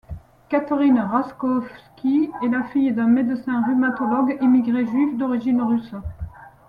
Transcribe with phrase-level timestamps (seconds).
[0.49, 5.93] Catherine Raskovsky est la fille d'un médecin rhumatologue immigré juif d'origine russe.